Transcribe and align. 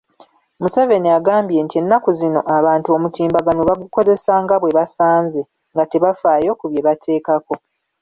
Museveni 0.61 1.09
agambye 1.17 1.59
nti 1.65 1.75
ennaku 1.81 2.09
zino 2.19 2.41
abantu 2.57 2.87
omutimbagano 2.97 3.61
bagukozesa 3.69 4.31
nga 4.43 4.55
bwe 4.61 4.75
basanze 4.77 5.41
nga 5.73 5.83
tebafaayo 5.91 6.51
ku 6.59 6.65
bye 6.71 6.85
bateekako. 6.87 7.53